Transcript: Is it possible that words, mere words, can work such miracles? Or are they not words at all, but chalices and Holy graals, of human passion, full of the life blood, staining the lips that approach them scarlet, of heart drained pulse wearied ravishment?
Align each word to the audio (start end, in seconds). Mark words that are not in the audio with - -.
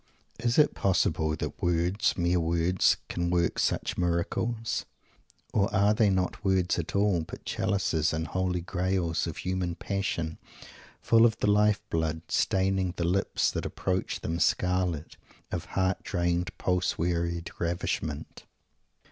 Is 0.39 0.57
it 0.57 0.73
possible 0.73 1.35
that 1.35 1.61
words, 1.61 2.17
mere 2.17 2.39
words, 2.39 2.97
can 3.07 3.29
work 3.29 3.59
such 3.59 3.99
miracles? 3.99 4.85
Or 5.53 5.71
are 5.71 5.93
they 5.93 6.09
not 6.09 6.43
words 6.43 6.79
at 6.79 6.95
all, 6.95 7.21
but 7.21 7.45
chalices 7.45 8.11
and 8.11 8.25
Holy 8.25 8.61
graals, 8.63 9.27
of 9.27 9.37
human 9.37 9.75
passion, 9.75 10.39
full 11.03 11.23
of 11.23 11.37
the 11.37 11.51
life 11.51 11.83
blood, 11.91 12.23
staining 12.29 12.95
the 12.97 13.03
lips 13.05 13.51
that 13.51 13.63
approach 13.63 14.21
them 14.21 14.39
scarlet, 14.39 15.17
of 15.51 15.65
heart 15.65 16.01
drained 16.01 16.57
pulse 16.57 16.97
wearied 16.97 17.51
ravishment? 17.59 18.47